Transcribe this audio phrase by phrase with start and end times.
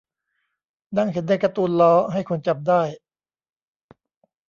[0.97, 2.81] ดังเห็นในการ์ตูนล้อ ให้คนจำได้